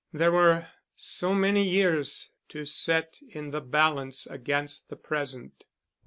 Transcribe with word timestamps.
There 0.11 0.31
were 0.31 0.67
so 0.97 1.35
many 1.35 1.63
years 1.63 2.31
to 2.49 2.65
set 2.65 3.19
in 3.21 3.51
the 3.51 3.61
balance 3.61 4.25
against 4.25 4.89
the 4.89 4.95
present. 4.95 5.63